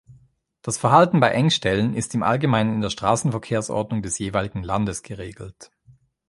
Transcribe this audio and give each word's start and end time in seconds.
Das 0.63 0.79
Verhalten 0.79 1.19
bei 1.19 1.29
Engstellen 1.29 1.93
ist 1.93 2.15
im 2.15 2.23
Allgemeinen 2.23 2.73
in 2.73 2.81
der 2.81 2.89
Straßenverkehrsordnung 2.89 4.01
des 4.01 4.17
jeweiligen 4.17 4.63
Landes 4.63 5.03
geregelt. 5.03 5.69